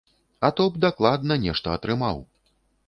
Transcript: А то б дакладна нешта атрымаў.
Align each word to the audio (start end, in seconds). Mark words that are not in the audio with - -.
А 0.39 0.49
то 0.59 0.65
б 0.71 0.81
дакладна 0.85 1.39
нешта 1.45 1.77
атрымаў. 1.81 2.17